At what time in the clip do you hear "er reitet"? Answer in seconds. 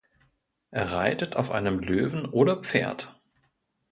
0.71-1.35